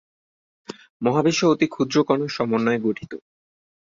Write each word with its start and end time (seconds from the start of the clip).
মহাবিশ্ব 1.01 1.41
অতি 1.47 1.67
ক্ষুদ্র 1.67 1.97
কণার 2.03 2.31
সমন্বয়ে 2.31 2.83
গঠিত। 2.85 3.11